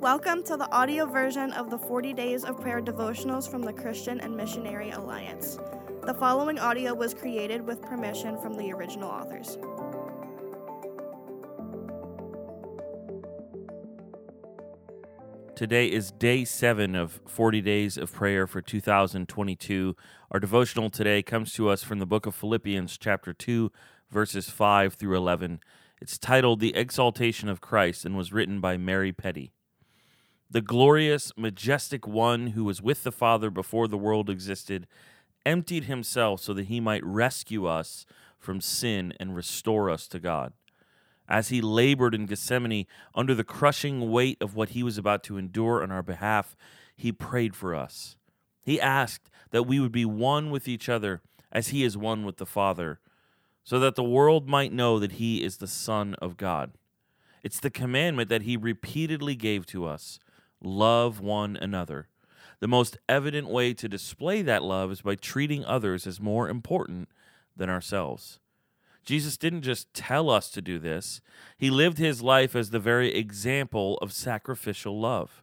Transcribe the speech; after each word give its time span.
Welcome 0.00 0.42
to 0.44 0.56
the 0.56 0.66
audio 0.72 1.04
version 1.04 1.52
of 1.52 1.68
the 1.68 1.76
40 1.76 2.14
Days 2.14 2.42
of 2.42 2.58
Prayer 2.58 2.80
devotionals 2.80 3.46
from 3.46 3.60
the 3.60 3.72
Christian 3.74 4.18
and 4.18 4.34
Missionary 4.34 4.92
Alliance. 4.92 5.58
The 6.06 6.14
following 6.14 6.58
audio 6.58 6.94
was 6.94 7.12
created 7.12 7.66
with 7.66 7.82
permission 7.82 8.40
from 8.40 8.56
the 8.56 8.72
original 8.72 9.10
authors. 9.10 9.58
Today 15.54 15.92
is 15.92 16.10
day 16.12 16.46
seven 16.46 16.94
of 16.94 17.20
40 17.26 17.60
days 17.60 17.98
of 17.98 18.10
prayer 18.10 18.46
for 18.46 18.62
2022. 18.62 19.94
Our 20.30 20.40
devotional 20.40 20.88
today 20.88 21.22
comes 21.22 21.52
to 21.52 21.68
us 21.68 21.82
from 21.82 21.98
the 21.98 22.06
book 22.06 22.24
of 22.24 22.34
Philippians, 22.34 22.96
chapter 22.96 23.34
2, 23.34 23.70
verses 24.10 24.48
5 24.48 24.94
through 24.94 25.18
11. 25.18 25.60
It's 26.00 26.16
titled 26.16 26.60
The 26.60 26.74
Exaltation 26.74 27.50
of 27.50 27.60
Christ 27.60 28.06
and 28.06 28.16
was 28.16 28.32
written 28.32 28.62
by 28.62 28.78
Mary 28.78 29.12
Petty. 29.12 29.52
The 30.50 30.60
glorious, 30.60 31.32
majestic 31.36 32.06
one 32.06 32.48
who 32.48 32.64
was 32.64 32.82
with 32.82 33.04
the 33.04 33.12
Father 33.12 33.50
before 33.50 33.86
the 33.86 33.98
world 33.98 34.28
existed 34.28 34.86
emptied 35.46 35.84
himself 35.84 36.40
so 36.40 36.52
that 36.54 36.66
he 36.66 36.80
might 36.80 37.04
rescue 37.04 37.66
us 37.66 38.04
from 38.38 38.60
sin 38.60 39.14
and 39.20 39.36
restore 39.36 39.88
us 39.88 40.08
to 40.08 40.18
God 40.18 40.52
as 41.30 41.48
he 41.48 41.60
labored 41.62 42.14
in 42.14 42.26
Gethsemane 42.26 42.86
under 43.14 43.34
the 43.34 43.44
crushing 43.44 44.10
weight 44.10 44.36
of 44.42 44.56
what 44.56 44.70
he 44.70 44.82
was 44.82 44.98
about 44.98 45.22
to 45.24 45.38
endure 45.38 45.82
on 45.82 45.92
our 45.92 46.02
behalf, 46.02 46.56
he 46.96 47.12
prayed 47.12 47.54
for 47.54 47.74
us. 47.74 48.16
He 48.60 48.80
asked 48.80 49.30
that 49.52 49.62
we 49.62 49.78
would 49.78 49.92
be 49.92 50.04
one 50.04 50.50
with 50.50 50.66
each 50.66 50.88
other 50.88 51.22
as 51.52 51.68
he 51.68 51.84
is 51.84 51.96
one 51.96 52.24
with 52.24 52.38
the 52.38 52.46
Father, 52.46 52.98
so 53.62 53.78
that 53.78 53.94
the 53.94 54.02
world 54.02 54.48
might 54.48 54.72
know 54.72 54.98
that 54.98 55.12
he 55.12 55.42
is 55.42 55.58
the 55.58 55.68
Son 55.68 56.14
of 56.20 56.36
God. 56.36 56.72
It's 57.42 57.60
the 57.60 57.70
commandment 57.70 58.28
that 58.28 58.42
he 58.42 58.56
repeatedly 58.56 59.36
gave 59.36 59.64
to 59.66 59.86
us 59.86 60.18
love 60.62 61.20
one 61.20 61.56
another. 61.56 62.08
The 62.60 62.68
most 62.68 62.98
evident 63.08 63.48
way 63.48 63.72
to 63.74 63.88
display 63.88 64.42
that 64.42 64.62
love 64.62 64.92
is 64.92 65.00
by 65.00 65.14
treating 65.14 65.64
others 65.64 66.06
as 66.06 66.20
more 66.20 66.48
important 66.48 67.08
than 67.56 67.70
ourselves. 67.70 68.38
Jesus 69.04 69.36
didn't 69.36 69.62
just 69.62 69.92
tell 69.94 70.28
us 70.28 70.50
to 70.50 70.62
do 70.62 70.78
this, 70.78 71.20
he 71.56 71.70
lived 71.70 71.98
his 71.98 72.22
life 72.22 72.54
as 72.54 72.70
the 72.70 72.78
very 72.78 73.14
example 73.14 73.96
of 73.98 74.12
sacrificial 74.12 75.00
love. 75.00 75.42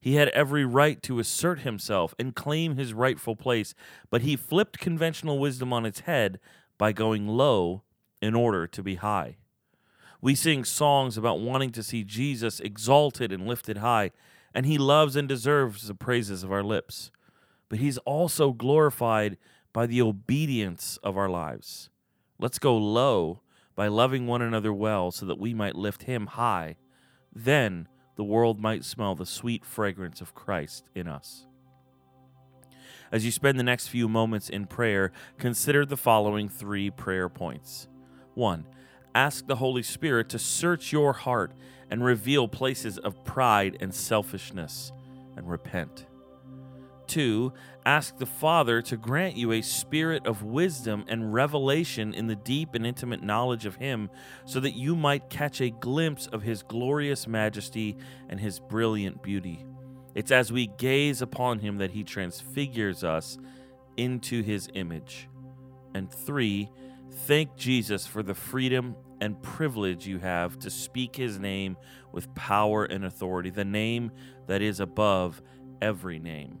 He 0.00 0.14
had 0.14 0.28
every 0.30 0.64
right 0.64 1.00
to 1.02 1.18
assert 1.18 1.60
himself 1.60 2.14
and 2.18 2.34
claim 2.34 2.76
his 2.76 2.94
rightful 2.94 3.36
place, 3.36 3.74
but 4.08 4.22
he 4.22 4.34
flipped 4.34 4.78
conventional 4.78 5.38
wisdom 5.38 5.72
on 5.72 5.84
its 5.84 6.00
head 6.00 6.40
by 6.78 6.92
going 6.92 7.28
low 7.28 7.82
in 8.22 8.34
order 8.34 8.66
to 8.66 8.82
be 8.82 8.96
high. 8.96 9.36
We 10.22 10.34
sing 10.34 10.64
songs 10.64 11.16
about 11.16 11.40
wanting 11.40 11.70
to 11.72 11.82
see 11.82 12.04
Jesus 12.04 12.60
exalted 12.60 13.32
and 13.32 13.46
lifted 13.46 13.78
high, 13.78 14.10
and 14.54 14.66
he 14.66 14.78
loves 14.78 15.16
and 15.16 15.28
deserves 15.28 15.86
the 15.86 15.94
praises 15.94 16.42
of 16.42 16.52
our 16.52 16.62
lips. 16.62 17.10
But 17.68 17.78
he's 17.78 17.98
also 17.98 18.52
glorified 18.52 19.36
by 19.72 19.86
the 19.86 20.02
obedience 20.02 20.98
of 21.02 21.16
our 21.16 21.28
lives. 21.28 21.90
Let's 22.38 22.58
go 22.58 22.76
low 22.76 23.40
by 23.76 23.88
loving 23.88 24.26
one 24.26 24.42
another 24.42 24.72
well 24.72 25.10
so 25.10 25.26
that 25.26 25.38
we 25.38 25.54
might 25.54 25.76
lift 25.76 26.04
him 26.04 26.26
high. 26.26 26.76
Then 27.32 27.88
the 28.16 28.24
world 28.24 28.60
might 28.60 28.84
smell 28.84 29.14
the 29.14 29.26
sweet 29.26 29.64
fragrance 29.64 30.20
of 30.20 30.34
Christ 30.34 30.90
in 30.94 31.06
us. 31.06 31.46
As 33.12 33.24
you 33.24 33.30
spend 33.30 33.58
the 33.58 33.64
next 33.64 33.88
few 33.88 34.08
moments 34.08 34.48
in 34.48 34.66
prayer, 34.66 35.12
consider 35.38 35.84
the 35.84 35.96
following 35.96 36.48
three 36.48 36.90
prayer 36.90 37.28
points. 37.28 37.88
1. 38.34 38.66
Ask 39.14 39.46
the 39.46 39.56
Holy 39.56 39.82
Spirit 39.82 40.28
to 40.30 40.38
search 40.38 40.92
your 40.92 41.12
heart 41.12 41.52
and 41.90 42.04
reveal 42.04 42.46
places 42.46 42.98
of 42.98 43.24
pride 43.24 43.76
and 43.80 43.92
selfishness, 43.92 44.92
and 45.36 45.48
repent. 45.50 46.06
Two, 47.08 47.52
ask 47.84 48.18
the 48.18 48.26
Father 48.26 48.80
to 48.82 48.96
grant 48.96 49.36
you 49.36 49.50
a 49.50 49.62
spirit 49.62 50.24
of 50.24 50.44
wisdom 50.44 51.04
and 51.08 51.34
revelation 51.34 52.14
in 52.14 52.28
the 52.28 52.36
deep 52.36 52.74
and 52.74 52.86
intimate 52.86 53.20
knowledge 53.20 53.66
of 53.66 53.74
Him, 53.74 54.10
so 54.44 54.60
that 54.60 54.76
you 54.76 54.94
might 54.94 55.28
catch 55.28 55.60
a 55.60 55.70
glimpse 55.70 56.28
of 56.28 56.42
His 56.42 56.62
glorious 56.62 57.26
majesty 57.26 57.96
and 58.28 58.38
His 58.38 58.60
brilliant 58.60 59.24
beauty. 59.24 59.64
It's 60.14 60.30
as 60.30 60.52
we 60.52 60.68
gaze 60.68 61.20
upon 61.20 61.58
Him 61.58 61.78
that 61.78 61.90
He 61.90 62.04
transfigures 62.04 63.02
us 63.02 63.38
into 63.96 64.42
His 64.42 64.68
image. 64.74 65.28
And 65.96 66.08
three, 66.08 66.70
thank 67.10 67.56
Jesus 67.56 68.06
for 68.06 68.22
the 68.22 68.34
freedom 68.34 68.96
and 69.20 69.40
privilege 69.42 70.06
you 70.06 70.18
have 70.18 70.58
to 70.60 70.70
speak 70.70 71.16
His 71.16 71.38
name 71.38 71.76
with 72.12 72.34
power 72.34 72.84
and 72.84 73.04
authority, 73.04 73.50
the 73.50 73.64
name 73.64 74.10
that 74.46 74.62
is 74.62 74.80
above 74.80 75.42
every 75.82 76.18
name. 76.18 76.60